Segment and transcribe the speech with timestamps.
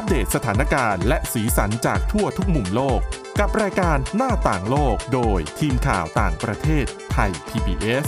[0.00, 3.00] อัปเดตสถานการณ์และสีสันจากทั่วทุกมุมโลก
[3.40, 8.06] กับรายการหน้าต่างโลกโดยทีมข่าวต่างประเทศไทย PBS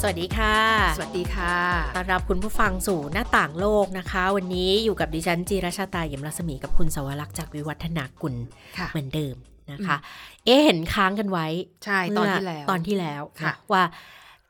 [0.00, 0.58] สวัสดีค่ะ
[0.96, 1.56] สวัสดีค่ะ
[1.96, 8.34] ต้อนรับคุณผู้ฟังสู่หน้าต่างโลกนะคะ วันนี้อยู่กับดิฉันจีราชาตายเยมรัศมีกับคุณสวรักษ์จากวิวัฒนากุล
[8.78, 9.36] ค่ะเหมือนเดิม
[9.72, 9.96] นะคะ
[10.44, 11.46] เอ๊ะเห็นค้างกันไว้
[11.84, 13.84] ใช่ตอนที่แล้วตอนที่แล้วค่ะนะว่า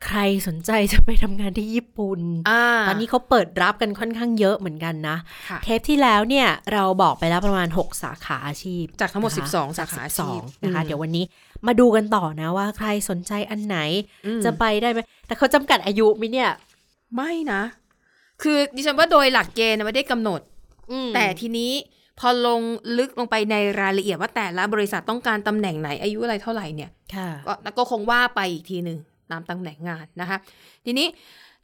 [0.07, 5.17] ใครสนใจจะไปทำงานที่ญี่ปุ่นอ่าตอนนี้เขาเปิดรับกันค่อนข้างเยอะเหมือนกันนะ
[5.49, 11.25] ค่ะเทปที่แล้วเนี่ยเราบอกไปแล้วประมาณ 6 สาขาอาชีพ จากทั้งหมดนะคะ12 สาขาอาสชีองพนะคะอืมเดี๋ยววันนี้
[11.67, 13.79] มาดูกันต่อนะว่าใครสนใจอันไหน
[14.27, 16.51] อืมจะไปได้ไหม แต่เขาจำกัดอายุมิเนี่ย
[17.17, 17.63] ไม่นะ
[18.43, 20.41] คือดิฉันว่าโดยหลักเกณฑ์นะไม่ได้กำหนด
[20.91, 21.73] อืมแต่ทีนี้
[22.21, 22.61] พอลง
[22.99, 28.99] ลึกลงไปในรายละเอียดว่าแต่ละบริษัทต้องการตำแหน่งไหนอายุอะไรเท่าไหร่เนี่ยค่ะก็ก็คงว่าไปอีกทีหนึ่ง
[29.31, 30.39] ตามตำแหน่งงานนะคะ
[30.85, 31.07] ทีนี้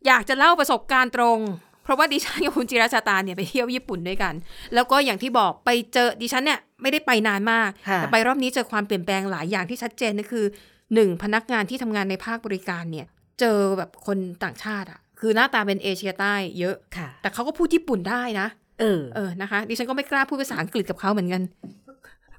[0.06, 1.38] อยากจะเล่าประสบการณ์ตรง
[1.82, 4.34] เพราะว่าดิฉันกับคุณจิราชาตาเนี่ยไปเที่ยวญี่ปุ่นด้วยกัน
[4.74, 10.44] แล้วก็อย่างที่บอกไปเจอดิฉันเนี่ยไม่ได้ไปนานมากค่ะแต่ไปรอบนี้เจอความเปลี่ยนแปลงหลายอย่างที่ชัดเจนก็คือ
[10.94, 13.06] หนึ่งพนักงานที่ทำงานในภาคบริการเนี่ย
[13.40, 18.46] เจอแบบคนต่างชาติอะคือหน้าตาเป็นเอเชียใต้เยอะค่ะแต่เขาก็พูดญี่ปุ่นได้นะ
[18.80, 21.42] เออ เออนะคะ ดิฉันก็ไม่กล้าพูดภาษาอังกฤษกับเขาเหมือนกัน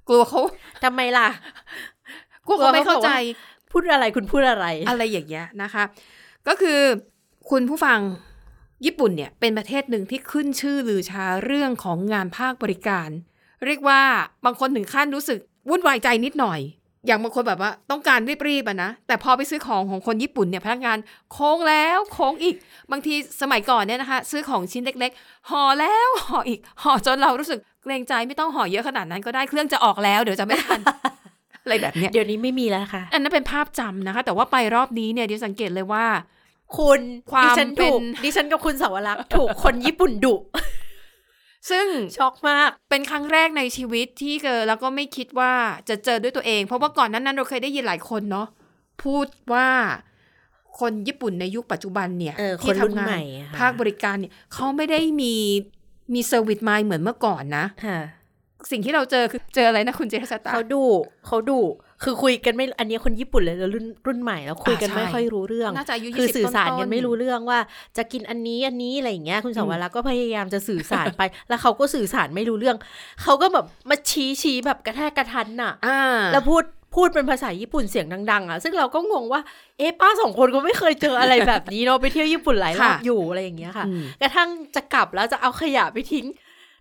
[0.08, 0.42] กลัวเขา
[0.83, 1.28] ทำไมล่ะ
[2.48, 3.09] กลัวเขาไม่เข้าใจ
[3.72, 5.83] พูดอะไรคุณพูดอะไร อะไรอย่างเงี้ยนะคะ
[6.48, 6.80] ก็คือ
[7.50, 8.00] คุณผู้ฟัง
[8.86, 13.09] ญี่ปุ่นเนี่ย เป็นประเทศหนึ่งที่ขึ้นชื่อลือชาเรื่องของงานภาคบริการ
[13.66, 14.02] เรียกว่า
[14.45, 15.39] บางคนถึงขั้นรู้สึก
[15.70, 16.59] วุ่นวายใจนิดหน่อย
[17.08, 20.98] อย่างบางคนแบบว่าต้องการรีบๆอะนะ แต่พอไปซื้อของของคนญี่ปุ่นเนี่ยพนักงาน
[21.32, 22.56] โค้งแล้วโค้งอีก
[22.92, 30.80] บางทีสมัยก่อนเนี่ยนะคะ ซื้อของชิ้นเล็ก ๆห่อแล้วห่ออีกห่อจนเรารู้สึกเกรงใจไม่ต้องห่อเยอะขนาดนั้นก็ได้เครื่องจะออกแล้ว เดี๋ยวจะไม่ทัน
[31.64, 36.06] อะไรแบบเนี้ยเดี๋ยวนี้ไม่มีแล้วค่ะ อันนั้นเป็นภาพจำนะคะ แต่ว่าไปรอบนี้เนี่ยดิฉันสังเกตเลยว่า
[36.78, 40.36] คุณความดิฉันถูกเป็นดิฉันกับคุณสาวรักษ์ถูกคนญี่ปุ่นดุ
[41.70, 41.86] ซึ่ง
[42.17, 45.54] ช็อกมากเป็นครั้งแรกในชีวิตที่เจอแล้วก็ไม่คิดว่า
[45.89, 48.48] จะเจอด้วยตัวเอง เพราะว่าก่อนหนั้นนั้นเราเคยได้ยินหลายคนเนาะ
[49.04, 49.67] พูดว่า
[50.80, 55.33] คนญี่ปุ่นในยุคปัจจุบันเนี่ยเออที่คนรุ่นทำงานใหม่น่ะค่ะภาคบริการเนี่ยเขาไม่ได้มี
[56.14, 57.99] มี service mind เหมือนเมื่อก่อนนะค่ะ
[58.72, 60.83] สิ่งที่เราเจอคือเจออะไรนะคุณเจษตาเขาดุ
[61.28, 61.61] เขาดุ
[62.04, 67.60] คือคุยกันไม่ อันนี้คนญี่ปุ่นเลยแล้วรุ่นรุ่นใหม่แล้วคุยกันอ่าใช่ไม่ค่อยรู้เรื่องน่าจะอายุคือ20สื่อสารกันต้ๆไม่รู้เรื่องว่า
[67.98, 72.78] จะกินอันนี้อันนี้อะไรอย่างเงี้ย คุณสาวรักษ์ก็พยายามจะสื่อสารไป แล้วเขาก็สื่อสารไม่รู้เรื่อง
[73.23, 76.02] เขาก็แบบมาชี้ชี้แบบกระแทกกระทันน่ะอ่า
[76.34, 76.64] แล้วพูด
[76.95, 79.42] พูดเป็นภาษาญี่ปุ่นเสียงดังๆ อะ ซึ่งเราก็งงว่า
[79.78, 86.26] เอ๊ะป้าสองคนก็ไม่เคยเจออะไรแบบนี้เนาะไปเที่ยวญี่ปุ่นหลายรอบค่ะอยู่อะไรอย่างเงี้ยค่ะอืมกระทั่งจะกลับแล้วจะเอาขยะไปทิ้ง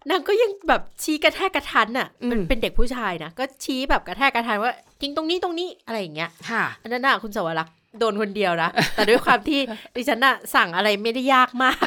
[0.09, 9.61] นางก็ยังแบบชี้กระแทกกระทันอะอืมมันเป็นเด็กผู้ชายนะ ก็ชี้แบบกระแทกกระทันว่าทิ้งตรงนี้ตรงนี้อะไรอย่างเงี้ย ค่ะ อันนั้นน่ะคุณสวรักษ์โดนคนเดียวนะ แต่ด้วยความที่
[9.97, 11.87] ดิฉันน่ะสั่งอะไรไม่ได้ยากมาก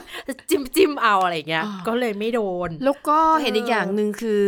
[0.49, 4.43] จิ้มจิ้มเอาอะไรอย่างเงี้ยอ่าก็เลยไม่โดน แล้วก็เห็นอีกเออออย่างหนึ่งคือ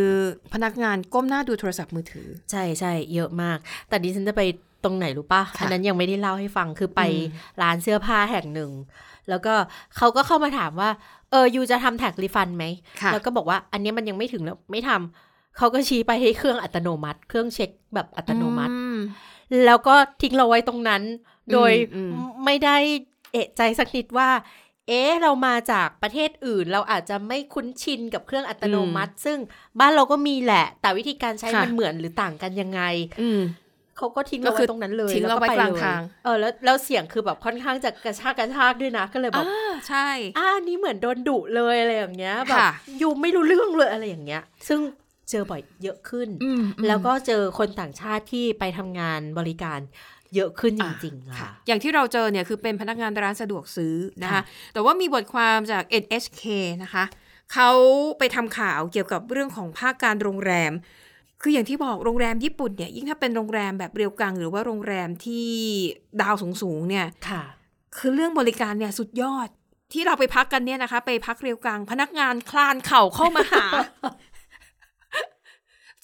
[0.54, 3.58] พนักงานก้มหน้าดูโทรศัพท์มือถือ ใช่ใช่เยอะมาก
[3.90, 4.42] แต่ดิฉันจะไป
[4.84, 8.72] ตรงไหนรู้ปะค่ะ อันนั้นยังไม่ได้เล่าให้ฟัง คือไปอืมร้านเสื้อผ้าแห่งหนึ่ง
[9.30, 9.54] แล้วก็
[9.98, 10.90] เขาก็เข้ามาถามว่า
[11.32, 12.66] เออยูจะทำแท็กรีฟันไหม
[13.02, 18.98] ค่ะแล้วก็บอกว่าอันเนี้ยมันยังไม่ถึงแล้วไม่ทำเขาก็ชี้ไปให้เครื่องอัตโนมัติ เครื่องเช็คแบบอัตโนมัติอืม
[19.66, 21.04] แล้วก็ทิ้งเราไว้ตรงนั้น
[21.54, 22.12] โดยอืม
[22.46, 22.78] ไม่ได้
[23.34, 24.30] เอะใจสักนิดว่า
[24.88, 29.38] เอ๊ะเรามาจากประเทศอื่น เราอาจจะไม่คุ้นชินกับเครื่องอัตโนมัติ ซึ่ง
[29.80, 32.82] บ้านเราก็มีแหละ แต่วิธีการใช้ค่ะมันเหมือนหรือต่างกันยังไง
[33.22, 33.42] อืม
[33.98, 40.08] เขาก็ทิ้งก็เราคืไว้อตรงนั้นเลยทิ้งเราก็ไว้ปกลางยทาง เออแล้วแล้วเสียงคือแบบค่อนข้างจะกระชากกระชากด้วยนะก็เลยแบบอ่าใช่
[40.38, 42.70] อ่านี่เหมือนโดนดุเลยอะไรอย่างเงี้ยแบบค่ะ
[43.02, 44.80] ยูไม่รู้เรื่องเลยอะไรอย่างเงี้ย ซึ่ง
[45.30, 49.80] เจอบ่อยเยอะขึ้นอืมแล้วก็เจอคนต่างชาติที่ไปทำงานบริการ
[50.36, 54.42] เยอะขึ้นจอ่าริงๆค่ะ อย่างที่เราเจอเนี่ยคือเป็นพนักงานร้านสะดวกซื้อนะคะค่ะ
[54.74, 56.44] แต่ว่ามีบทความจาก NHK
[56.84, 57.04] นะคะ
[57.54, 57.70] เขา
[58.18, 60.72] ไปทำข่าวเกี่ยวกับเรื่องของภาคการโรงแรม
[61.48, 65.50] คืออย่างที่บอกโรงแรมญี่ปุ่นเนี่ยยิ่งถ้าเป็นโรงแรมแบบเรียวกัง หรือว่าโรงแรมที่
[66.22, 67.44] ดาวสูงๆเนี่ยค่ะ
[67.98, 69.48] คือเรื่องบริการเนี่ยสุดยอด
[69.94, 73.66] ที่เราไปพักกันเนี่ยนะคะ ไปพักเรียวกัง พนักงานคลานเข่าเข้ามาหา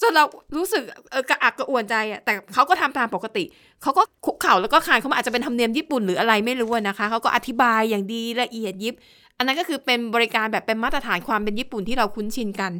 [0.01, 0.25] จนเรา
[0.57, 3.43] รู้สึกเออกระอักกระอ่วนใจอะแต่เขาก็ทำตามปกติ
[3.81, 8.95] เขาก็คุกเข่าแล้วก็คลานเขามาอาจจะเป็นธรรมเนียมญี่ปุ่นหรืออะไรไม่รู้อะนะคะเขาก็อธิบายอย่างดีละเอียดยิบ
[9.37, 12.71] อันนั้นก็คือเป็นบริการแบบเป็นมาตรฐานความเป็นญี่ปุ่นที่เราคุ้นชินกัน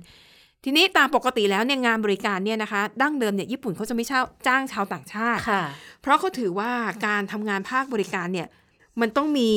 [0.64, 5.64] ทีนี้ตามปกติแล้วเนี่ยงานบริการเนี่ยนะคะ ดั้งเดิมเนี่ยญี่ปุ่นเขาจะไม่เช่าจ้างชาวต่างชาติค่ะ
[6.02, 6.72] เพราะเขาถือว่า
[7.08, 8.48] การทำงานภาคบริการเนี่ย
[9.02, 9.50] มันต้องมี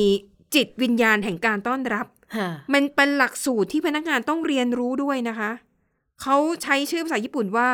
[0.55, 2.05] จิตวิญญาณแห่งการต้อนรับ
[2.35, 5.51] ค่ะมันเป็นหลักสูตรที่พนักงานต้องเรียนรู้ด้วยนะคะ
[6.21, 7.67] เขาใช้ชื่อภาษาญี่ปุ่นว่า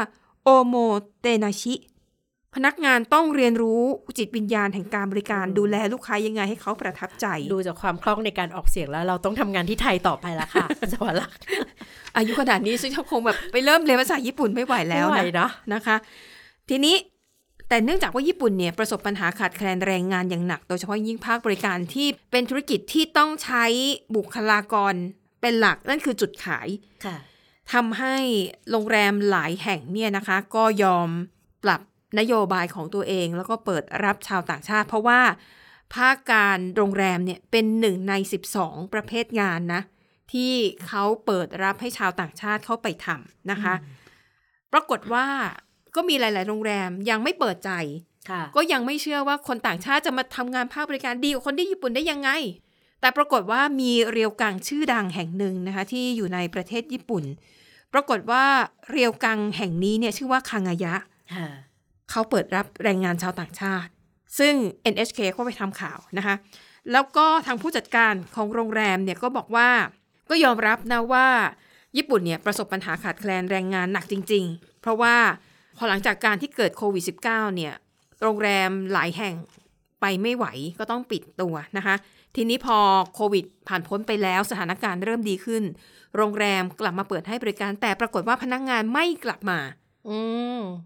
[0.43, 0.75] โอโม
[1.19, 1.73] เตนาชิ
[2.55, 3.81] พนักงานต้องเรียนรู้
[4.17, 11.23] จิตวิญญาณแห่งการบริการดูแลลูกค้ายังไงให้เขาประทับใจ ดูจากความคล่องในการออกเสียงแล้วเราต้องทำงานที่ไทยต่อไปละค่ะสวัสดี
[12.17, 15.95] อายุขนาดนี้ซึ่งคงแบบไปเริ่มเรียนภาษาญี่ปุ่นไม่ไหวแล้วไม่ไหวนะเนาะนะคะ
[16.69, 16.95] ทีนี้
[17.69, 23.65] แต่เนื่องจากว่าญี่ปุ่นเนี่ยประสบปัญหาขาดแคลนแรงงานอย่างหนัก โดยเฉพาะยิ่งภาคบริการที่เป็นธุรกิจที่ต้องใช้
[24.15, 24.93] บุคลากร
[25.41, 26.67] เป็นหลักนั่นคือจุดขาย
[27.05, 27.17] ค่ะ
[27.73, 28.15] ทำให้
[28.71, 31.09] โรงแรมหลายแห่งเนี่ยนะคะ ก็ยอม
[31.63, 31.81] ปรับ
[32.19, 35.19] นโยบายของตัวเอง แล้วก็เปิดรับชาวต่างชาติ เพราะว่า
[35.95, 38.13] ภาคการโรงแรมเนี่ยเป็นหนึ่งใน
[38.53, 39.81] 12 ประเภทงานนะ
[40.31, 40.53] ที่
[40.87, 43.73] เขาเปิดรับให้ชาวต่างชาติเข้าไปทำนะคะ
[44.73, 45.25] ปรากฏว่า
[45.95, 47.71] ก็มีหลาย ๆ โรงแรมยังไม่เปิดใจ
[48.29, 52.29] ค่ะก็ยังไม่เชื่อว่าคนต่างชาติจะมาทำงานภาคบริการดีกว่าคนที่ญี่ปุ่นได้ยังไง
[53.01, 57.23] แต่ปรากฏว่ามีเรียวกังชื่อดังแห่งหนึ่งนะคะ ที่อยู่ในประเทศญี่ปุ่น
[57.93, 58.43] ปรากฏว่า
[58.91, 60.93] เรียวกังแห่งนี้เนี่ยชื่อว่าคางายะ
[61.35, 61.47] ค่ะ
[62.11, 63.91] เขาเปิดรับแรงงานชาวต่างชาติ
[64.39, 64.53] ซึ่ง
[64.93, 66.35] NHK ก็ไปทำข่าวนะคะ
[66.91, 69.69] แล้วก็ทางผู้จัดการของโรงแรมเนี่ยก็บอกว่า
[70.29, 71.27] ก็ยอมรับนะว่า
[71.97, 75.15] ญี่ปุ่นเนี่ยประสบปัญหาขาดแคลนแรงงานหนักจริง ๆ เพราะว่า
[75.77, 77.73] พอหลังจากการที่เกิดโควิด -19 เนี่ย
[78.21, 79.35] โรงแรมหลายแห่ง
[80.01, 80.45] ไปไม่ไหว
[80.79, 81.95] ก็ต้องปิดตัวนะคะ
[82.35, 82.77] ทีนี้พอ
[83.15, 85.63] โควิด ผ่านพ้นไปแล้วสถานการณ์เริ่มดีขึ้น
[86.15, 89.59] โรงแรมกลับมาเปิดให้บริการแต่ปรากฏว่าพนักงานไม่กลับมา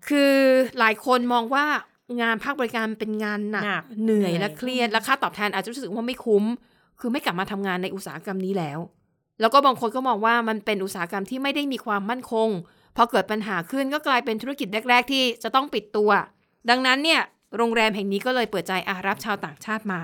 [0.09, 0.33] คือ
[0.79, 1.65] หลายคนมองว่า
[2.21, 6.43] งานภาคบริการเป็นงานหนักหนักเหนื่อยเหนื่อยและเครียดและค่าตอบแทนอาจจะรู้สึกว่าไม่คุ้ม
[6.99, 8.79] คือไม่กลับมาทำงานในอุตสาหกรรมนี้แล้ว
[9.39, 12.49] แล้วก็บางคนก็มองว่ามันเป็นอุตสาหกรรมที่ไม่ได้มีความมั่นคง
[12.95, 16.09] พอเกิดปัญหาขึ้นก็กลายเป็นธุรกิจแรก ๆ ที่จะต้องปิดตัว
[16.69, 17.21] ดังนั้นเนี่ย
[17.57, 20.01] โรงแรมแห่งนี้ก็เลยเปิดใจอารับชาวต่างชาติมา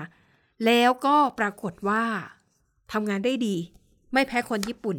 [0.66, 2.04] แล้วก็ปรากฏว่า
[2.92, 3.56] ทำงานได้ดี
[4.12, 4.96] ไม่แพ้คนญี่ปุ่น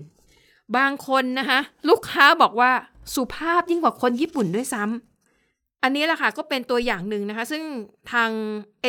[0.78, 2.72] บางคนนะคะลูกค้าบอกว่า
[3.16, 7.64] สุภาพยิ่งกว่าคนญี่ปุ่นด้วยซ้ำอันนี้แหละค่ะก็เป็นตัวอย่างหนึ่งนะคะ ซึ่ง
[8.12, 8.30] ทาง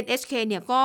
[0.03, 0.83] NHK เนี่ยก็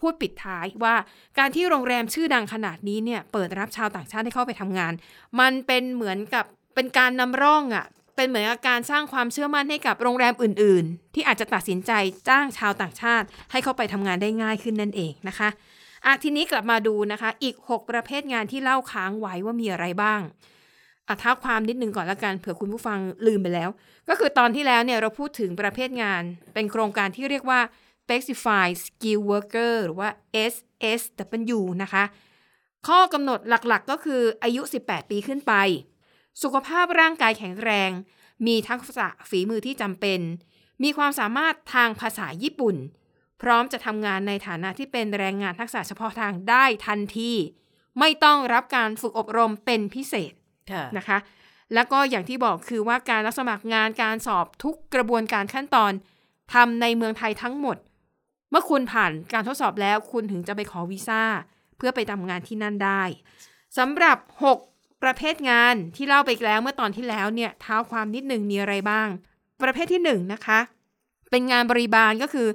[0.00, 0.94] พูดปิดท้ายว่า
[1.38, 4.92] การที่โรงแรมชื่อดังขนาดนี้เนี่ยเปิดรับชาวต่างชาติให้เข้าไปทำงาน
[5.40, 6.44] มันเป็นเหมือนกับ
[6.74, 11.92] เป็นการนำร่องอะ่ะเป็นเหมือนกับการสร้างความเชื่อมั่นให้กับโรงแรมอื่น ๆ ที่อาจจะตัดสินใจ
[12.28, 15.48] จ้างชาวต่างชาติ ให้เข้าไปทำงานได้ง่ายขึ้นนั่นเองนะคะ
[16.06, 20.20] อะทีนี้กลับมาดูนะคะ อีก 6 ประเภทงานที่เล่าค้างไว้ว่ามีอะไรบ้าง
[21.08, 23.70] อะท้าความนิดนึงก่อนละกันเผื่อคุณผู้ฟังลืมไปแล้ว
[24.08, 26.22] ก็คือตอนที่แล้วเนี่ยเราพูดถึงประเภทงาน
[26.54, 27.60] เป็นโครงการที่เรียกว่า
[28.02, 30.08] Specified Skill Worker หรือว่า
[30.52, 32.04] SSW นะคะ
[32.88, 35.52] ข้อกำหนดหลักๆก็คืออายุ 18 ปีขึ้นไป
[36.42, 37.90] สุขภาพร่างกายแข็งแรง
[38.46, 40.20] มีทักษะฝีมือที่จำเป็น
[40.82, 42.76] มีความสามารถทางภาษาญี่ปุ่น
[43.44, 47.32] พร้อมจะทำงานในฐานะที่เป็นแรงงานทักษะเฉพาะทางได้ทันที
[47.98, 50.32] ไม่ต้องรับการฝึกอบรมเป็นพิเศษ
[50.70, 51.18] ค่ะนะคะ
[51.74, 55.92] แล้วก็อย่างที่บอกคือว่าการรับสมัครงานการสอบทุกกระบวนการขั้นตอน
[56.54, 57.76] ทำในเมืองไทยทั้งหมด
[58.50, 61.22] เมื่อคุณผ่านการทดสอบแล้วคุณถึงจะไปขอวีซ่า
[61.76, 63.02] เพื่อไปทำงานที่นั่นได้
[63.78, 64.18] สำหรับ
[64.60, 69.08] 6 ประเภทงานที่เล่าไปแล้วเมื่อตอนที่แล้วเนี่ยเท้าความนิดหนึ่งมีอะไรบ้าง
[69.62, 70.60] ประเภทที่1นะคะ
[71.30, 72.48] เป็นงานบริบาลก็คือ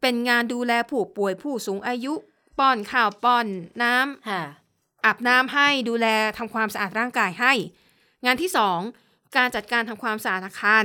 [0.00, 2.14] เป็นงานดูแลผู้ป่วยผู้สูงอายุ
[2.58, 3.46] ป้อนข้าวป้อน
[3.82, 4.42] น้ำค่ะ
[5.04, 6.06] อาบน้ำให้ดูแล
[6.38, 7.52] ทำความสะอาดร่างกายให้
[8.24, 8.50] งานที่
[8.92, 10.84] 2การจัดการทำความสะอาดอาคาร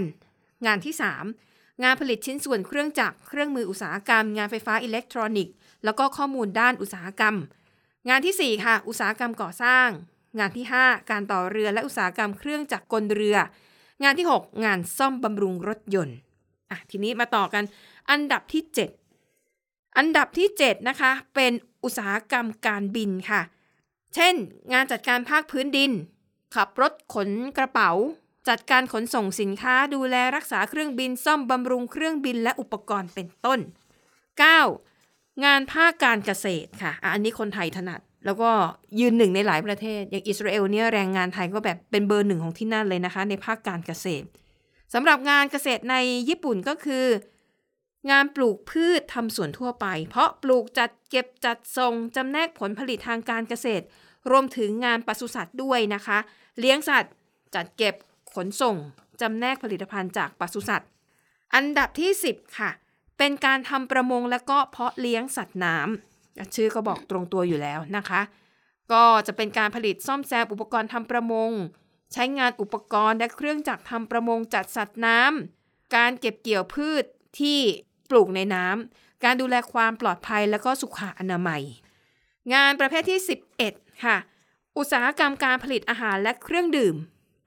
[0.65, 0.93] งานที่
[1.37, 7.35] 3งานผลิตชิ้นส่วนเครื่องจักรเครื่องมืออุตสาหกรรม งานไฟฟ้าอิเล็กทรอนิกส์ แล้วก็ข้อมูลด้านอุตสาหกรรม
[8.09, 9.87] งานทีสี่ 4 ค่ะ อุตสาหกรรมก่อสร้าง
[10.39, 13.37] งานที่ 5 การต่อเรือและอุตสาหกรรมเครื่องจักรกลเรือ
[14.03, 16.17] งานที่ 6 งานซ่อมบำรุงรถยนต์
[16.71, 17.63] อะทีนี้มาต่อกัน
[18.09, 19.00] อันดับที่ 7
[19.97, 21.51] อันดับที่ 7 นะคะ เป็น
[21.83, 23.41] อุตสาหกรรมการบินค่ะ
[24.15, 24.35] เช่น
[24.73, 25.91] งานจัดการภาคพื้นดิน
[26.55, 27.91] ขับรถขนกระเป๋า
[28.49, 33.59] จัดการขนส่งสินค้าดูแลรักษาเครื่องบินซ่อมบำรุงเครื่องบินและอุปกรณ์เป็นต้น
[34.71, 35.43] 9.
[35.45, 38.51] งานภาคการเกษตรค่ะอะอันนี้คนไทยถนัด แล้วก็
[38.99, 44.27] ยืนหนึ่งในหลายประเทศ อย่างอิสราเอลเนี่ยแรงงานไทยก็แบบเป็นเบอร์หนึ่งของที่นั่นเลยนะคะ ในภาคการเกษตร
[44.93, 45.95] สำหรับงานเกษตรใน
[46.29, 47.05] ญี่ปุ่นก็คือ
[48.09, 53.85] งานปลูกพืชทำสวนทั่วไป เพราะปลูกจัดเก็บจัดส่งจำแนกผลผลิตทางการเกษตร
[54.31, 56.17] รวมถึงงานปศุสัตว์ด้วยนะคะ
[56.59, 57.13] เลี้ยงสัตว์
[57.55, 57.95] จัดเก็บ
[58.33, 58.75] ขนส่ง
[59.21, 60.89] จำแนกผลิตภัณฑ์จากปศุสัตว์
[61.55, 62.71] อันดับที่ 10 ค่ะ
[63.17, 68.21] เป็นการทำประมงและก็เพาะเลี้ยงสัตว์น้ำชื่อก็บอกตรงตัวอยู่แล้วนะคะ
[68.91, 71.51] ก็จะเป็นการผลิตซ่อมแซมอุปกรณ์ทำประมง
[72.13, 77.03] ใช้งานอุปกรณ์และเครื่องจักรทำประมงจัดสัตว์น้ำการเก็บเกี่ยวพืช
[77.39, 77.61] ที่
[78.11, 81.61] ปลูกในน้ำการดูแลความปลอดภัยและก็สุขอนามัย
[82.53, 83.19] งานประเภทที่
[83.61, 84.17] 11 ค่ะ
[84.77, 86.95] อุตสาหกรรมการผลิตอาหารและเครื่องดื่ม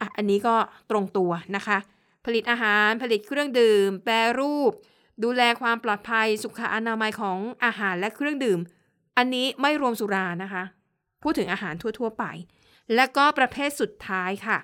[0.00, 0.56] อะอันนี้ก็
[0.90, 1.78] ตรงตัวนะคะ
[2.24, 4.72] ผลิตอาหารผลิตเครื่องดื่ม แปรรูป
[5.24, 8.60] ดูแลความปลอดภัยสุขอนามัยของอาหารและเครื่องดื่ม
[9.16, 10.64] อันนี้ไม่รวมสุรานะคะ
[11.22, 12.24] พูดถึงอาหารทั่วๆไป
[12.94, 14.58] และก็ประเภทสุดท้ายค่ะ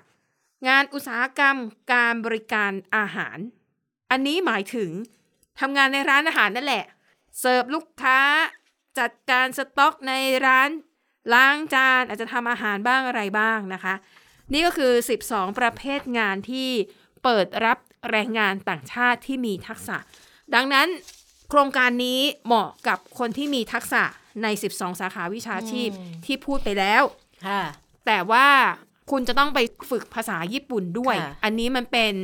[0.67, 1.57] งานอุตสาหกรรม
[1.93, 3.37] การบริการอาหาร
[4.11, 4.89] อันนี้หมายถึง
[5.61, 6.85] ทำงานในร้านอาหารนั่นแหละ
[7.39, 8.19] เสิร์ฟลูกค้า
[8.99, 10.13] จัดการสต็อกใน
[10.45, 10.69] ร้าน
[11.33, 13.93] ล้างจานอาจจะทำอาหารบ้างอะไรบ้างนะคะ
[14.53, 14.93] นี่ก็คือ
[15.25, 16.69] 12 ประเภทงานที่
[17.23, 17.77] เปิดรับ
[18.11, 19.97] แรงงานต่างชาติที่มีทักษะ
[20.55, 20.87] ดังนั้น
[21.49, 24.03] โครงการนี้เหมาะกับคนที่มีทักษะ
[24.43, 27.03] ใน 12 สาขาวิชาชีพอืมที่พูดไปแล้ว
[27.47, 27.61] ค่ะ
[28.05, 28.47] แต่ว่า
[29.11, 32.15] คุณจะต้องไปฝึกภาษาญี่ปุ่นด้วยค่ะอันนี้มันเป็น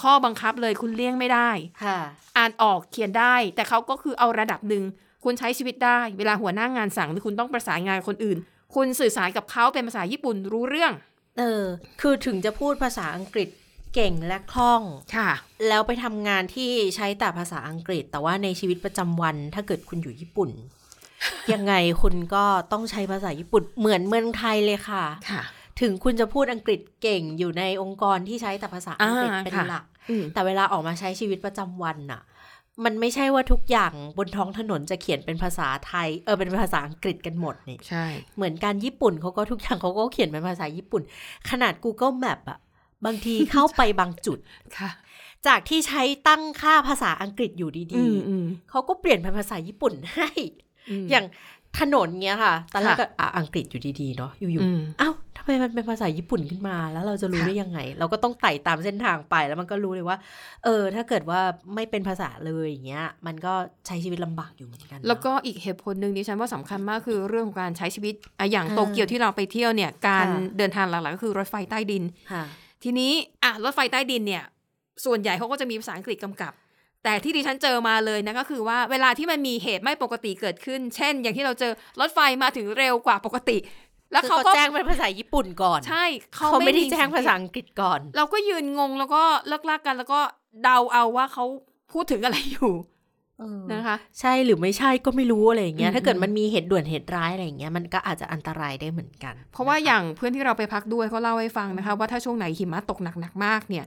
[0.00, 1.50] ข้อบังคับเลยคุณเลี่ยงไม่ได้
[1.84, 1.98] ค่ะ
[2.36, 4.84] อ่านออกเขียนได้ แต่เขาก็คือเอาระดับหนึ่ง
[5.24, 8.38] คุณใช้ชีวิตได้ เวลาหัวหน้างงานสั่งหรือคุณต้องประสานงานกับคนอื่น
[8.74, 10.92] คุณสื่อสารกับเขาเป็นภาษาญี่ปุ่นรู้เรื่อง
[11.38, 11.64] เออ
[12.00, 13.48] คือถึงจะพูดภาษาอังกฤษ
[13.94, 14.82] เก่งและคล่อง
[15.16, 15.30] ค่ะ
[15.68, 20.50] แล้วไปทำงานที่ใช้แต่ภาษาอังกฤษ แต่ว่าในชีวิตประจำวันถ้าเกิดคุณอยู่ญี่ปุ่น
[21.52, 25.42] ยังไงคุณก็ต้องใช้ภาษาญี่ปุ่นเหมือนเมืองไทยเลยค่ะ ค่ะ
[25.80, 32.22] ถึงคุณจะพูดอังกฤษเก่งอยู่ในองค์กรที่ใช้แต่ภาษาอังกฤษอ่าเป็นค่ะหลักอืมแต่เวลาออกมาใช้ชีวิตประจำวันน่ะ
[32.84, 38.06] มันไม่ใช่ว่าทุกอย่างบนท้องถนนจะเขียนเป็นภาษาไทย เออเป็นภาษาอังกฤษกันหมดนี่ใช่
[38.36, 41.02] เหมือนการญี่ปุ่นเขาก็ทุกอย่างเขาก็เขียนเป็นภาษาญี่ปุ่น
[41.50, 42.58] ขนาด Google Map อะ
[43.04, 44.38] บางทีเข้าไปบางจุด
[44.78, 44.90] ค่ะ
[45.46, 50.30] จากที่ใช้ตั้งค่าภาษาอังกฤษอยู่อืดีมอืมๆเขาก็เปลี่ยนเป็นภาษาญี่ปุ่นให้
[51.04, 51.24] มอย่าง
[51.78, 60.16] ถนนเงี้ยค่ะตอนแรกค่ะก็อะอังกฤษอยู่ดีๆเนาะอยู่อืมๆอ้าวทำ ไมมันเป็นภาษาญี่ปุ่นขึ้นมาแล้วเราจะรู้ค่ะได้ยังไง เราก็ต้องไต่ตามเส้นทางไปแล้วมันก็รู้เลยว่า
[60.64, 61.40] เออ ถ้าเกิดว่า
[61.74, 63.54] ไม่เป็นภาษาเลยอย่างเงี้ย มันก็
[63.86, 72.42] ใช้ชีวิตลำบากอยู่เหมือนกันเนอะแล้วก็อีกเหตุผลหนึ่งดิฉันว่าสำคัญมากคือเรื่องของการใช้ชีวิตอะอย่างอ่าโตเกียวที่เราไปเที่ยวเนี่ย การค่ะเดินทางหลักๆก็คือรถไฟใต้ดินค่ะ
[72.84, 73.12] ทีนี้
[73.42, 74.44] อะรถไฟใต้ดินเนี่ย
[75.04, 76.52] ส่วนใหญ่เขาก็จะมีภาษาอังกฤษกำกับ
[77.04, 83.56] แต่ที่ดิฉันเจอมาเลยนะก็คือว่าเวลาที่มันมีเหตุไม่ปกติเกิดขึ้น เช่น อย่างที่เราเจอรถไฟมาถึงเร็วกว่าปกติ
[84.16, 86.04] แล้วคือเขาเขาก็แจ้งเป็นภาษาญี่ปุ่นก่อน ใช่
[86.34, 90.20] เขาไม่ได้แจ้งภาษาอังกฤษก่อน เราก็ยืนงงแล้วก็เลิกลากกันแล้วก็
[90.62, 91.44] เดาเอาว่าเขา
[91.92, 92.72] พูดถึงอะไรอยู่
[93.72, 103.84] นะคะ ใช่หรือไม่ใช่ก็ไม่รู้อะไรอย่างเงี้ยอืมถ้าเกิดมันมีเหตุด่วนเหตุร้ายอะไรอย่างเงี้ยมันก็อาจจะอันตรายได้เหมือนกัน เพราะว่านะคะอย่างเพื่อนที่เราไปพักด้วยเขาเล่าให้ฟังนะคะ ว่าถ้าช่วงไหนหิมะตกหนักๆมากเนี่ย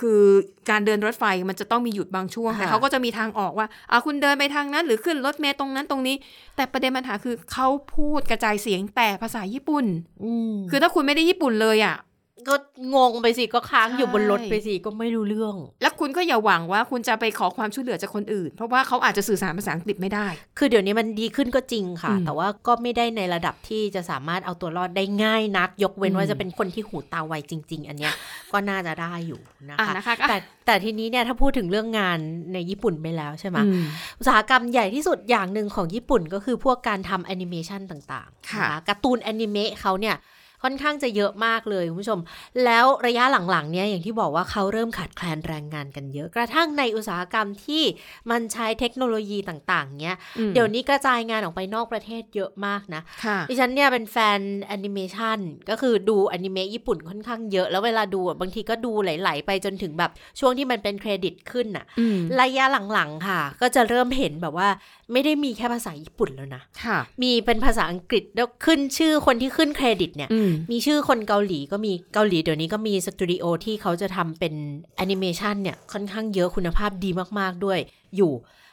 [0.00, 0.22] คือ
[0.70, 6.16] การเดินรถไฟมันจะต้องมีหยุดบางช่วงค่ะแต่เขาก็จะมีทางออกว่าอะคุณเดินไปทางนั้น หรือขึ้นรถเมล์ตรงนั้นตรงนี้
[6.56, 9.84] แต่ประเด็นปัญหาคือเขาพูดกระจายเสียงแต่ภาษาญี่ปุ่น
[10.24, 11.96] อืมคือถ้าคุณไม่ได้ญี่ปุ่นเลยอะ
[12.48, 12.54] ก็
[12.94, 20.26] งงไปสิก็ค้างอยู่ใช่บนรถไปสิก็ไม่รู้เรื่อง แล้วคุณก็อย่าหวังว่าคุณจะไปขอความช่วยเหลือจากคนอื่น เพราะว่าเขาอาจจะสื่อสารภาษาอังกฤษไม่ได้
[20.58, 28.14] คือเดี๋ยวนี้มันดีขึ้นก็จริงค่ะอืมแต่ว่าก็ไม่ได้ในระดับที่จะสามารถเอาตัวรอดได้ง่ายนัก ยกเว้นอืมว่าจะเป็นคนที่หูตาไวจริง ๆ อันเนี้ย
[28.52, 32.18] ก็น่าจะได้อยู่นะอะคะนะคะแต่แต่ทีนี้เนี่ยถ้าพูดถึงเรื่องงาน
[32.52, 33.84] ในญี่ปุ่นไปแล้วใช่ไหมอืม
[34.18, 40.16] อุตสาหกรรมใหญ่ที่สุดอย่างหนึ่งของญี่ปุ่นก็คือพวกการทำแอนิเมชันต่างๆค่ะนการ์ตูนแอนิเมะเขาเนี่ย
[40.62, 42.20] ค่อนข้างจะเยอะมากเลยคุณผู้ชม
[42.64, 47.82] แล้วระยะหลังๆเนี่ยอย่างที่บอกว่าเขาเริ่มขาดแคลนแรงงานกันเยอะ กระทั่งในอุตสาหกรรมที่
[48.30, 55.38] มันใช้เทคโนโลยีต่างๆเนี้ยอืมเดี๋ยวนี้กระจายงานออกไปนอกประเทศเยอะมากนะค่ะดิฉันเนี่ยเป็นแฟนแอนิเมชัน
[55.70, 60.10] ก็คือดูแอนิเมะญี่ปุ่นค่อนข้างเยอะแล้วเวลาดูอะบางทีก็ดูไหลๆไปจนถึงแบบ
[60.40, 64.68] ช่วงที่มันเป็นเครดิตขึ้นน่ะอืมระยะหลังๆค่ะ ก็จะเริ่มเห็นแบบว่า
[65.12, 74.54] ไม่ได้มีแค่ภาษาญี่ปุ่นแล้วนะค่ะมีเป็นภาษาอังกฤษแล้วขึ้นชื่อคนที่ขึ้นเครดิตเนี่ยอืมมีชื่อคนเกาหลีก็มีเกาหลีเดี๋ยวนี้ก็มีสตูดิโอที่เขาจะทำเป็น
[74.96, 77.78] แอนิเมชันเนี่ยค่อนข้างเยอะคุณภาพดีมากๆด้วย
[78.16, 78.32] อยู่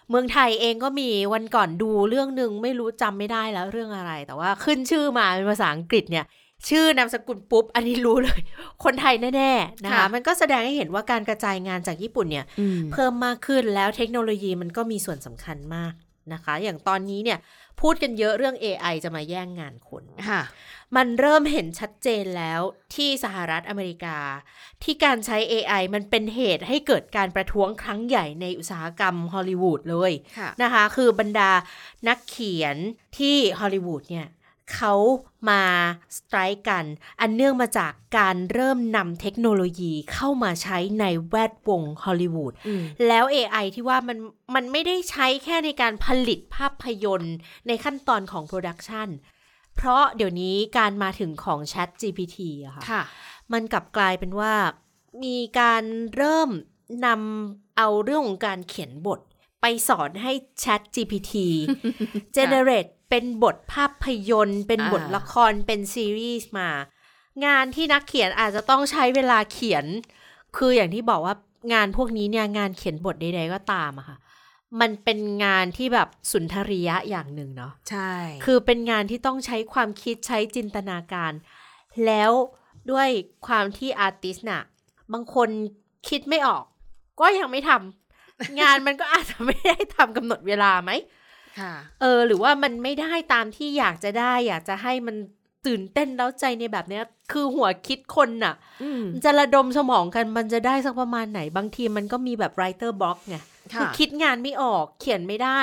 [0.10, 6.26] เมืองไทยเองก็มีวันก่อนดูเรื่องหนึ่งไม่รู้จำไม่ได้แล้วเรื่องอะไร แต่ว่าขึ้นชื่อมาเป็นภาษาอังกฤษเนี่ย
[6.70, 8.40] ชื่อนามสกุลปุ๊บ อันนี้รู้เลย
[8.84, 15.94] คนไทยแน่ๆนะคะค่ะมันก็แสดงให้เห็นว่าการกระจายงานจากญี่ปุ่นเนี่ยอืมเพิ่มมากขึ้นแล้วเทคโนโลยีมันก็มีส่วนสำคัญมาก
[16.34, 17.40] นะคะ อย่างตอนนี้เนี่ย
[17.82, 20.42] พูดกันเยอะเรื่อง AI จะมาแย่งงานคนค่ะ
[20.96, 22.62] มันเริ่มเห็นชัดเจนแล้ว
[22.96, 24.18] ที่สหรัฐอเมริกา
[24.84, 31.52] ที่การใช้ AI มันเป็นเหตุให้เกิดการประท้วงครั้งใหญ่ในอุตสาหกรรมฮอลลีวูดเลยค่ะนะคะ คือบรรดา
[32.08, 32.78] นักเขียน
[33.18, 34.28] ที่ฮอลลีวูดเนี่ย
[34.74, 34.96] เขา
[35.50, 35.64] มา
[36.18, 36.86] strike กัน
[37.22, 44.18] อันเนื่องมาจากการเริ่มนำเทคโนโลยีเข้ามาใช้ในแวดวงฮอลลีวูดอืมแล้ว AI ที่ว่ามัน
[44.56, 47.36] มันไม่ได้ใช้แค่ในการผลิตภาพยนตร์
[47.68, 49.10] ในขั้นตอนของ production
[49.76, 53.04] เพราะเดี๋ยวนี้การมาถึงของ Chat GPT อะค่ะค่ะ
[53.54, 54.54] มันกลับกลายเป็นว่า
[55.24, 55.84] มีการ
[56.16, 56.50] เริ่ม
[57.06, 59.20] นำเอาเรื่องของการเขียนบท
[59.62, 60.32] ไปสอนให้
[60.64, 61.34] Chat GPT
[62.38, 66.70] generate เป็นบทภาพยนตร์ เป็นบทอ่าละครเป็นซีรีส์มา
[67.46, 69.86] งานที่นักเขียนอาจจะต้องใช้เวลาเขียน
[70.58, 71.36] คืออย่างที่บอกว่า
[71.74, 74.18] งานพวกนี้เนี่ยงานเขียนบทใดๆก็ตามอะค่ะ
[74.82, 78.12] มันเป็นงานที่แบบสุนทรียะอย่างหนึ่งเนาะใช่
[78.44, 81.32] คือเป็นงานที่ต้องใช้ความคิดใช้จินตนาการ
[82.06, 82.32] แล้ว
[82.92, 83.10] ด้วย
[83.48, 84.64] ความที่ artist น่ะ
[85.14, 85.50] บางคน
[86.10, 86.64] คิดไม่ออก
[87.20, 91.23] ก็ยังไม่ทำงานมันก็อาจจะไม่ได้ทำกำหนดเวลาไหมค่ะ
[92.02, 95.16] เออ หรือว่ามันไม่ได้ตามที่อยากจะได้ อยากจะให้มัน
[95.66, 103.38] ตื่นเต้นแล้วใจในแบบเนี้ย คือหัวคิดคนน่ะอืมมันจะระดมสมองกันมันจะได้สักประมาณไหน บางทีมันก็มีแบบ writer block ไง
[103.74, 105.62] ค่ะคือคิดงานไม่ออกเขียนไม่ได้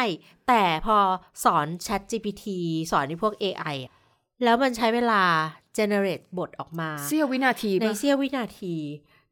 [0.48, 0.96] แต่พอ
[1.44, 2.44] สอน Chat GPT
[2.90, 3.92] สอนในพวก AI อะ
[4.44, 5.22] แล้วมันใช้เวลา
[5.76, 8.74] generate บทออกมาเสี้ยววินาทีในปะเสี้ยววินาที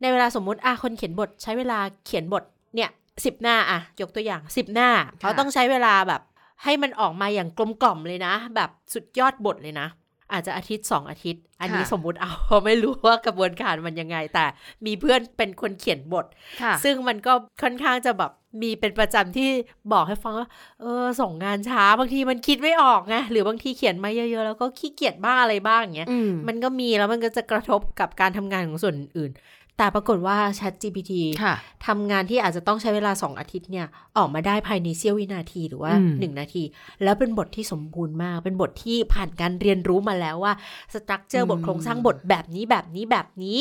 [0.00, 2.91] ในเวลาสมมุติอะคนเขียนบทใช้เวลาเขียนบทเนี่ย
[3.25, 4.88] สิบหน้าอะยกตัวอย่างสิบหน้า
[5.21, 6.23] เขาต้องใช้เวลาแบบ
[6.65, 9.88] ให้มันออกมาอย่างกลมกล่อมเลยนะ แบบสุดยอดบทเลยนะ
[10.33, 14.45] อาจจะอาทิตย์สองอาทิตย์ อันนี้สมมุติเอาเพราะไม่รู้ว่ากระบวนการมันยังไง แต่
[14.87, 16.27] มีเพื่อนเป็นคนเขียนบท
[16.62, 19.50] ค่ะซึ่งมันก็ค่อนข้างจะแบบมีเป็นประจำที่
[19.93, 20.49] บอกให้ฟังว่า
[20.81, 29.31] เออส่งงานช้าบางทีมันคิดไม่ออกไงหรือบางทีเขียนมาเยอะๆ แล้วก็ขี้เกียจบ้างอะไรบ้างอย่างเงี้ยอืมมันก็มีแล้วมันก็จะกระทบกับการทำงานของส่วนอื่น
[29.79, 31.55] แต่ปรากฏว่า Chat GPT ค่ะ
[31.87, 36.63] ทำงานที่อาจจะต้องใช้เวลา 2 อาทิตย์เนี่ย ออกมาได้ภายในเสี้ยววินาทีหรือว่าอืม1นาที
[37.03, 40.53] แล้วเป็นบทที่สมบูรณ์มาก เป็นบทที่ผ่านการเรียนรู้มาแล้วว่า
[40.95, 43.61] สตรัคเจอร์บทโครงสร้างบทแบบนี้แบบนี้แบบนี้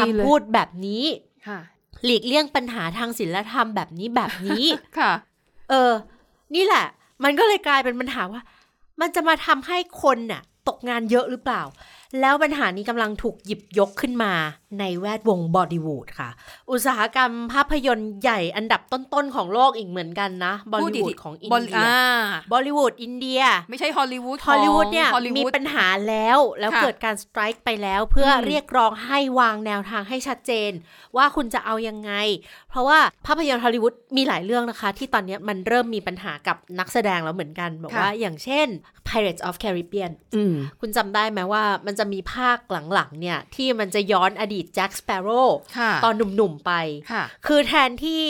[0.00, 1.04] คำพูดแบบนี้
[1.48, 1.60] ค่ะ
[2.04, 4.64] หลีกเลี่ยงปัญหาทางศีลธรรมแบบนี้แบบนี้
[4.98, 5.12] ค่ะ
[5.70, 5.92] เออ
[6.54, 6.86] นี่แหละ
[7.24, 8.40] มันก็เลยกลายเป็นปัญหาว่า
[9.00, 11.62] มันจะมาทำให้คนน่ะ ตกงานเยอะหรือเปล่า
[12.20, 14.32] แล้วปัญหานี้กำลังถูกหยิบยกขึ้นมา
[14.80, 16.28] ในแวดวงบอลิวูดค่ะ
[16.70, 22.00] อุตสาหกรรมภาพยนตร์ใหญ่อันดับต้นๆของโลกอีกเหมือนกันนะบอลิวูดของอินบอลเดียอ่า
[22.52, 30.70] บอลิวูดอินเดีย ไม่ใช่ฮอลลีวูดฮอลลีวูดเนี่ยฮอลลีมีวูดปัญหาแล้วแล้วค่ะเกิดการ strike ไปแล้วเพื่ออมเรียกร้องให้วางแนวทางให้ชัดเจน
[31.16, 32.12] ว่าคุณจะเอายังไง
[32.70, 38.66] เพราะว่าภาพยนตร์ฮอลลีวูดมีหลายเรื่องนะคะ ที่ตอนเนี้ยมันเริ่มมีปัญหากับนักแสดงแล้วเหมือนกันบอกว่าอย่างเช่น
[39.08, 42.58] Pirates of Caribbean อืมคุณจำได้ไหมว่ามันจะมีภาค
[42.92, 45.42] หลังๆเนี่ย ที่มันจะย้อนอดีตแจ็คสเปโร่
[45.78, 46.72] ค่ะตอนหนุ่มๆไป
[47.12, 48.24] ค่ะคือแทนที่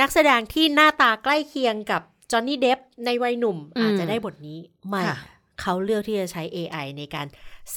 [0.00, 5.16] นักแสดงที่หน้าตาใกล้เคียงกับจอห์นนี่เดฟในวัยหนุ่มอืมอาจจะได้บทนี้ไม่ค่ะ
[5.60, 7.26] เขาเลือกที่จะใช้ AI ในการ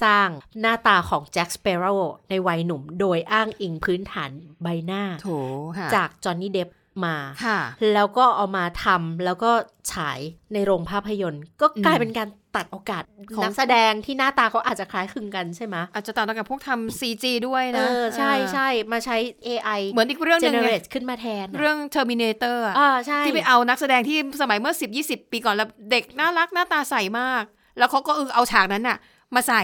[0.02, 0.28] สร้าง
[0.60, 1.96] หน้าตาของแจ็คสเปโร่
[2.30, 4.32] ในวัยหนุ่ม โดยอ้างอิงพื้นฐาน
[4.64, 5.30] ใบหน้าโถ
[5.78, 6.70] ค่ะจากจอห์นนี่เดฟ
[7.06, 7.60] มาค่ะ
[7.94, 9.52] แล้วก็เอามาทำแล้วก็
[9.92, 10.20] ฉาย
[10.54, 13.04] ในโรงภาพยนตร์ ก็กลายอืมเป็นการตัดโอกาส
[13.36, 27.44] ของนักแสดงที่หน้าตาเขาอาจจะคล้ายคลึงกันใช่ไหมอาจจะต่างกับพวกทำ CG ด้วยเอนะอใช่เออใช่มาใช้ AI เหมือนอีกเรื่องหนึงไง generate ขึ้นมาแทนอะเรื่อง Terminator อะอ่าใช่ที่ไปเอานักแสดงที่สมัยเมื่อ 10 20 ปีก่อนแล้วเด็กน่ารักหน้าตาใสมาก
[27.78, 28.98] แล้วเขาก็เออเอาฉากนั้นน่ะ
[29.36, 29.64] มาใส่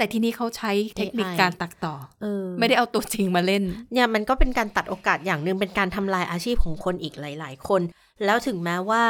[0.00, 7.80] แต่ทีนี้เขาใช้เทคนิค AI การตัดต่อเออไม่ได้เอาตัวจริงมาเล่น เนี่ยมันก็เป็นการตัดโอกาสอย่างหนึ่งเป็นการทำลายอาชีพของคนอีกหลาย ๆ คน
[8.24, 9.02] แล้วถึงแม้ว่า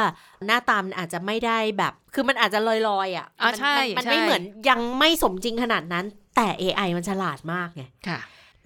[0.45, 8.19] หน้าตามนอาจจะไม่ได้แบบ คือมันอาจจะลอยๆอะอะมันใช่มันมันใช่ไม่เหมือนยังไม่สมจริงขนาดนั้น แต่ AI มันฉลาดมากไงค่ะ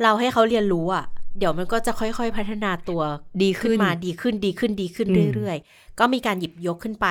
[0.04, 1.06] เราให้เขาเรียนรู้อะ
[1.38, 3.02] เดี๋ยวมันก็จะค่อยๆ พัฒนาตัว
[3.44, 7.08] ดีขึ้นขึ้นมาดีขึ้นดีขึ้นดีขึ้นอืมเรื่อยๆ ก็มีการหยิบยกขึ้นไป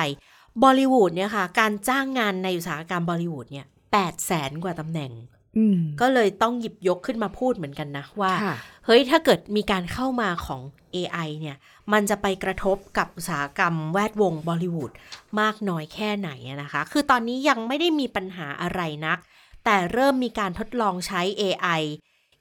[0.63, 5.11] บอลิวูดเนี่ยค่ะ การจ้างงานในอุตสาหกรรมบอลิวูดเนี่ย แปดแสนกว่าตำแหน่ง
[5.57, 8.55] อืมก็เลยต้องหยิบยกขึ้นมาพูดเหมือนกันนะว่าค่ะ
[8.85, 10.61] เฮ้ยถ้าเกิดมีการเข้ามาของ
[10.95, 11.57] AI เนี่ย
[11.93, 14.91] มันจะไปกระทบกับอุตสาหกรรมแวดวงบอลิวูด
[15.39, 19.17] มากน้อยแค่ไหนอะนะคะ คือตอนนี้ยังไม่ได้มีปัญหาอะไรนัก
[19.65, 21.81] แต่เริ่มมีการทดลองใช้ AI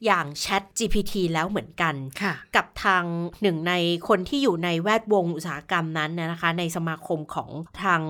[0.04, 3.04] อย่าง Chat GPT แล้วเหมือนกันค่ะกับทาง
[3.42, 3.72] หนึ่งใน
[4.08, 7.50] คนที่อยู่ในแวดวงอุตสาหกรรมนั้นนะคะ ในสมาคมของ
[7.82, 8.00] ทาง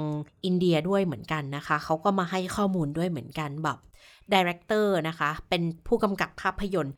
[0.45, 3.79] อินเดียด้วยเหมือนกันนะคะเขาก็มาให้ข้อมูลด้วยเหมือนกันแบบ
[4.33, 6.95] director นะคะ เป็นผู้กำกับภาพยนตร์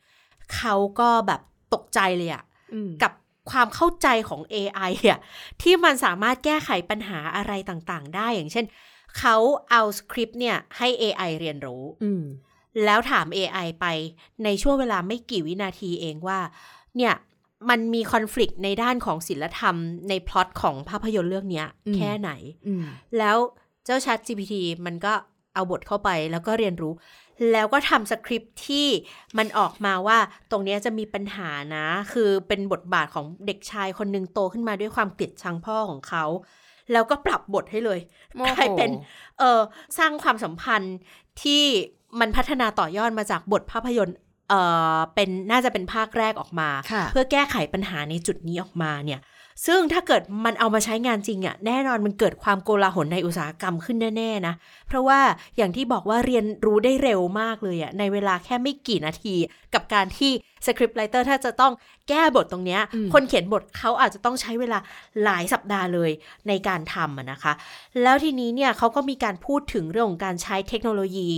[0.55, 1.41] เขาก็แบบ
[1.73, 3.13] ตกใจเลยอะอืมกับ
[3.51, 5.19] ความเข้าใจของ AI อะ
[5.61, 8.65] ที่มันสามารถแก้ไขปัญหาอะไรต่างๆ ได้อย่างเช่น
[9.19, 9.35] เขา
[9.69, 12.23] เอาสคริปต์เนี่ยให้ AI เรียนรู้อืม
[12.85, 13.85] แล้วถาม AI ไป
[14.43, 16.39] ในช่วงเวลาไม่กี่วินาทีเองว่า
[16.97, 17.13] เนี่ย
[17.69, 19.75] มันมีคอน FLICT ในด้านของศิลธรรม
[20.09, 22.31] ในพล็อตของภาพยนตร์เรื่องเนี้ยอืมแค่ไหน
[22.67, 22.83] อืม
[23.17, 23.37] แล้ว
[23.85, 24.53] เจ้า Chat GPT
[24.85, 25.13] มันก็
[25.53, 26.93] เอาบทเข้าไปแล้วก็เรียนรู้
[27.51, 28.87] แล้วก็ทำสคริปต์ที่
[29.37, 30.17] มันออกมาว่า
[30.51, 36.25] ตรงเนี้ยจะมีปัญหานะ คือเป็นบทบาทของเด็กชายคนหนึ่งโตขึ้นมาด้วยความเกลียดชังพ่อของเขา
[36.91, 37.99] แล้วก็ปรับบทให้เลย
[38.35, 38.91] โมโหกลายเป็น
[39.39, 39.61] เออ
[39.97, 40.95] สร้างความสัมพันธ์
[41.43, 41.63] ที่
[42.19, 44.17] มันพัฒนาต่อยอดมาจากบทภาพยนตร์
[44.49, 44.53] เอ
[44.95, 49.19] อเป็นน่าจะเป็นภาคแรกออกมาค่ะเพื่อแก้ไขปัญหาในจุดนี้ออกมาเนี่ย
[49.65, 54.53] ซึ่งถ้าเกิดมันเอามาใช้งานจริงอะ่ะแน่นอนมันเกิดความโกลาหลในอุตสาหกรรมขึ้นแน่ๆนะ
[54.87, 55.19] เพราะว่า
[55.57, 59.35] อย่างที่บอกว่าเรียนรู้ได้เร็วมากเลยอะ่ะในเวลาแค่ไม่กี่นาที
[59.73, 60.31] กับการที่
[60.65, 61.73] สคริปต์ไรเตอร์ถ้าจะต้อง
[62.09, 64.79] แก้บทตรงเนี้ยอืมคนเขียนบทเขาอาจจะต้องใช้เวลา
[65.23, 66.11] หลายสัปดาห์เลย
[66.47, 67.53] ในการทำอะนะคะ
[68.03, 71.29] แล้วทีนี้เนี่ยเขาก็มีการพูดถึงเรื่องของการใช้เทคโนโลยี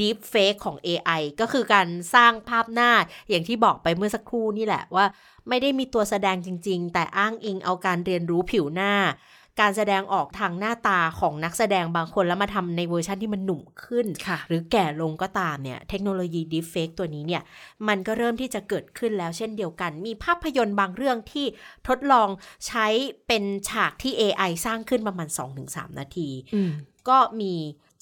[0.00, 2.90] Deep Fake ของ AI ก็คือการสร้างภาพหน้า
[3.28, 5.06] อย่างที่บอกไปเมื่อสักครู่นี่แหละว่า
[5.48, 8.94] ไม่ได้มีตัวแสดงจริง ๆ แต่อ้างอิงเอาการเรียนรู้ผิวหน้า
[9.60, 17.42] การแสดงออกทางหน้าตาของนักแสดงบางคนแล้วมาทำในเวอร์ชันที่มันหนุ่มขึ้นค่ะหรือแก่ลงก็ตามเนี่ย เทคโนโลยี Deepfake ตัวนี้เนี่ย
[17.88, 21.46] มันก็เริ่มที่จะเกิดขึ้นแล้วเช่นเดียวกัน มีภาพยนตร์บางเรื่องที่
[21.88, 22.28] ทดลอง
[22.66, 22.86] ใช้
[23.26, 25.28] เป็นฉากที่ AI สร้างขึ้นประมาณ
[25.64, 26.72] 2-3 นาทีอืม
[27.08, 27.54] ก็มี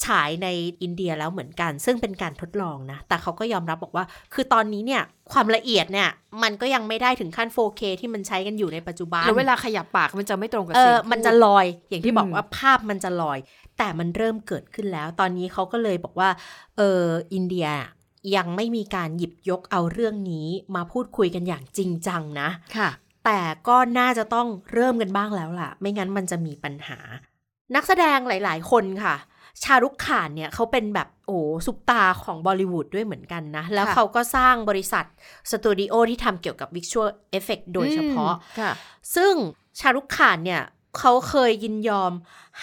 [0.06, 0.48] ฉายใน
[0.82, 6.08] อินเดียแล้วเหมือนกัน ซึ่งเป็นการทดลองนะ แต่เขาก็ยอมรับบอกว่า คือตอนนี้เนี่ยความละเอียดเนี่ย
[6.42, 13.38] มันก็ยังไม่ได้ถึงขั้น 4K ที่มันใช้กันอยู่ในปัจจุบันแล้วเวลาขยับปากมันจะไม่ตรงกับเอเสียองมันจะลอยอย่างที่บอกอืมว่าภาพมันจะลอย
[13.78, 16.28] แต่มันเริ่มเกิดขึ้นแล้ว ตอนนี้เขาก็เลยบอกว่า
[16.76, 17.68] เอออินเดีย
[18.36, 22.90] ยังไม่มีการหยิบยกเอาเรื่องนี้มาพูดคุยกันอย่างจริงจังนะค่ะ
[23.24, 26.98] แต่ก็น่าจะต้องเริ่มกันบ้างแล้วล่ะ ไม่งั้นมันจะมีปัญหา
[27.74, 29.14] นักแสดงหลาย ๆ คนค่ะ
[29.62, 35.04] ชารุกขานเนี่ยเขาเป็นแบบโอ้ซุปตาร์ของบอลิวูดด้วยเหมือนกันนะ แล้วค่ะเขาก็สร้างบริษัท
[35.50, 38.72] สตูดิโอที่ทำเกี่ยวกับ visual effect โดยเฉพาะอืมค่ะ
[39.14, 39.34] ซึ่ง
[39.80, 40.62] ชารุกขานเนี่ย
[40.98, 42.12] เขาเคยยินยอม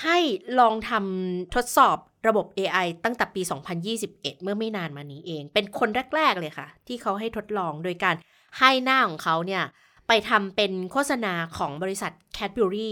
[0.02, 0.18] ให้
[0.60, 1.98] ลองทำทดสอบ
[2.28, 3.42] ระบบ AI ตั้งแต่ปี
[3.88, 8.16] 2021 เมื่อไม่นานมานี้เอง เป็นคนแรก ๆ เลยค่ะ ที่เขาให้ทดลองโดยการ
[8.60, 9.64] ให้หน้าของเขาเนี่ย
[10.10, 12.92] ไปทำเป็นโฆษณาของบริษัท Cadbury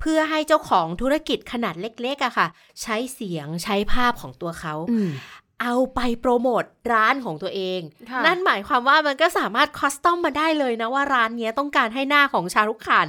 [0.00, 2.48] เพื่อให้เจ้าของธุรกิจขนาดเล็กๆอะค่ะ
[2.82, 5.10] ใช้เสียงใช้ภาพของตัวเขาอืม
[5.62, 13.08] เอาไปโปรโมทร้านของตัวเองค่ะนั่นหมายความว่ามันก็สามารถคอสตอมมาได้เลยนะว่าร้านเนี้ยต้องการให้หน้าของชารุกขาน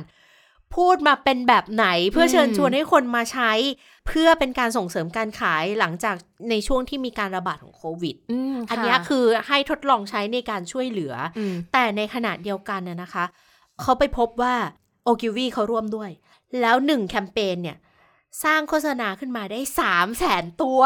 [0.75, 3.51] พูดมาเป็นแบบไหนเพื่อเชิญชวนให้คนมาใช้
[4.07, 6.15] เพื่อเป็นการส่งเสริมการขายหลังจาก
[6.49, 11.13] ในช่วงที่มีการระบาดของโควิดอืมอันเนี้ยคือให้ทดลองใช้ในการช่วยเหลือ
[11.53, 13.25] มแต่ในขณะเดียวกันน่ะนะคะ
[13.81, 14.55] เขาไปพบว่า
[15.03, 16.11] โอกิวีเขาร่วมด้วย
[16.61, 17.77] แล้วหนึ่งแคมเปญเนี่ย
[18.43, 20.81] สร้างโฆษณาขึ้นมาได้สามแสนตัว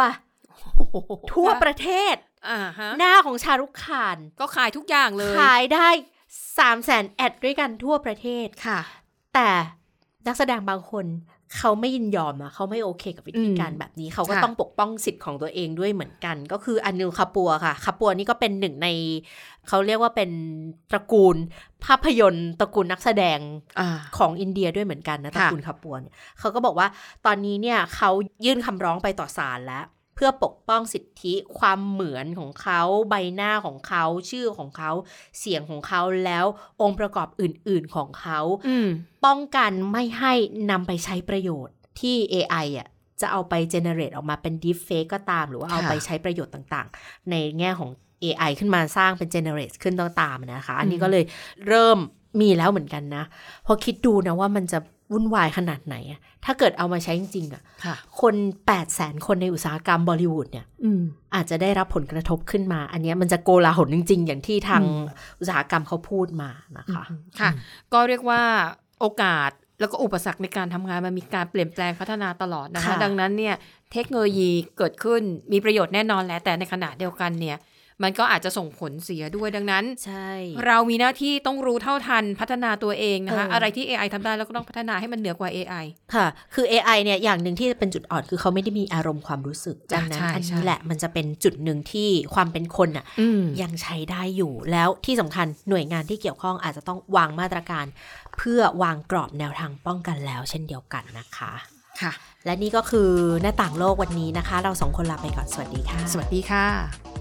[1.33, 2.15] ทั่วประเทศ
[2.49, 5.89] อ่าฮะหน้าของชารุกขาน ก็ขายทุกอย่างเลย ขายได้
[6.59, 8.79] สามแสนแอดด้วยกันทั่วประเทศค่ะ
[9.35, 9.49] แต่
[10.27, 11.05] นักแสดงบางคน
[11.57, 18.87] เขาไม่ยินยอมอะเขาไม่โอเคกับวิธีการอืมแบบนี้ เขาก็ค่ะต้องปกป้องสิทธิ์ของตัวเองด้วยเหมือนกัน ก็คืออนิลคาปัวค่ะคาปัวนี่ก็เป็นหนึ่งใน
[19.67, 20.29] เขาเรียกว่าเป็น
[20.91, 21.35] ตระกูล
[21.85, 23.39] ภาพยนตร์ตระกูลนักแสดง
[23.79, 26.87] อ่าของอินเดียด้วยเหมือนกันนะตระค่ะกูลคาปัวเนี่ยเขาก็บอกว่า
[27.25, 28.09] ตอนนี้เนี่ยเขา
[28.45, 29.85] ยื่นคำร้องไปต่อศาลแล้ว
[30.15, 34.91] เพื่อปกป้องสิทธิความเหมือนของเขาใบหน้าของเขาชื่อของเขา
[35.39, 36.45] เสียงของเขาแล้ว
[36.81, 38.87] องค์ประกอบอื่น ๆของเขาอืม
[39.25, 40.33] ป้องกันไม่ให้
[40.71, 42.87] นำไปใช้ประโยชน์ที่ AI อะ
[43.21, 47.89] จะเอาไป generate ออกมาเป็น deepfake ก็ตาม หรือว่าเอาค่ะไปใช้ประโยชน์ต่างๆ ในแง่ของ
[48.23, 51.23] AI ขึ้นมาสร้างเป็น generate ขึ้นต้องตามนะคะ อันนี้ก็เลย
[51.67, 51.97] เริ่ม
[52.41, 53.23] มีแล้วเหมือนกันนะ
[53.65, 54.79] พอคิดดูนะว่ามันจะ
[55.11, 61.01] วุ่นวายขนาดไหนอะถ้าเกิดเอามาใช้จริงๆอะค่ะคน8 0 0แสนคนในอุตสาหกรรมบอลิวูดเนี่ยอืม
[61.35, 65.03] อาจจะได้รับผลกระทบขึ้นมา อันเนี้ยมันจะโกลาหลจริง ๆ อย่างที่ทางอืม
[65.39, 67.03] อุตสาหกรรมเขาพูดมานะคะ
[67.39, 67.49] ค่ะ
[67.93, 68.41] ก็เรียกว่า
[68.99, 73.55] โอกาสแล้วก็อุปสรรคในการทำงานมันมีการเปลี่ยนแปลงพัฒนาตลอดนะคะค่ะดังนั้นเนี่ย
[73.93, 75.21] เทคโนโลยีเกิดขึ้น
[75.51, 77.57] มีประโยชน์แน่นอนแหละแต่ในขณะเดียวกันเนี่ย
[78.03, 80.29] มันก็อาจจะส่งผลเสียด้วยดังนั้น ใช่
[80.67, 97.85] เรามีหน้าที่ต้องรู้เท่าทันพัฒนาตัวเองนะคะเออออะไรที่ AI ทำได้แล้วก็ต้องพัฒนาให้มันเหนือกว่า AI ค่ะ คือ AI เนี่ยอย่างหนึ่งที่เป็นจุดอ่อนคือเขาไม่ได้มีอารมณ์ความรู้สึกจ้ะดังนั้นใช่อันใช่นี้แหละมันจะเป็นจุดหนึ่งที่ความเป็นคนอะอืมยังใช้ได้อยู่แล้วที่สำคัญหน่วยงานที่เกี่ยวข้องอาจจะต้องวางมาตรการ
[98.37, 101.51] เพื่อวางกรอบแนวทางป้องกันแล้ว เช่นเดียวกันนะคะ
[102.01, 102.11] ค่ะ
[102.45, 103.09] และนี่ก็คือ
[103.41, 107.20] หน้าต่างโลกวันนี้นะคะ เราสองคนลาไปก่อน สวัสดีค่ะ สวัสดีค่ะ